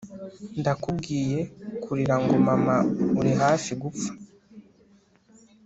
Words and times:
ndakubwiye 0.59 1.39
kurira 1.83 2.15
ngo 2.21 2.33
mama 2.47 2.75
uri 3.19 3.31
hafi 3.41 3.71
gupfa 3.81 4.11